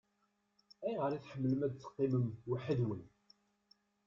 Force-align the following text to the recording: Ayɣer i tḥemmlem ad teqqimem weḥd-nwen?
Ayɣer 0.85 1.11
i 1.13 1.19
tḥemmlem 1.19 1.61
ad 1.67 1.73
teqqimem 1.75 2.25
weḥd-nwen? 2.49 3.03